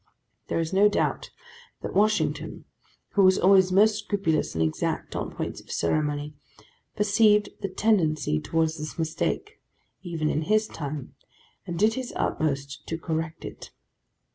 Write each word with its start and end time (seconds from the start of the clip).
There 0.47 0.59
is 0.59 0.73
no 0.73 0.89
doubt 0.89 1.29
that 1.83 1.93
Washington, 1.93 2.65
who 3.09 3.21
was 3.21 3.37
always 3.37 3.71
most 3.71 3.99
scrupulous 4.03 4.55
and 4.55 4.63
exact 4.63 5.15
on 5.15 5.29
points 5.29 5.61
of 5.61 5.69
ceremony, 5.71 6.33
perceived 6.95 7.49
the 7.61 7.69
tendency 7.69 8.39
towards 8.39 8.77
this 8.79 8.97
mistake, 8.97 9.61
even 10.01 10.27
in 10.27 10.41
his 10.41 10.67
time, 10.67 11.13
and 11.67 11.77
did 11.77 11.93
his 11.93 12.11
utmost 12.15 12.87
to 12.87 12.97
correct 12.97 13.45
it. 13.45 13.69